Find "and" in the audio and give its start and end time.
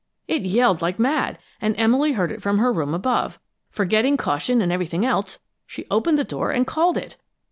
1.61-1.75, 4.59-4.71, 6.49-6.65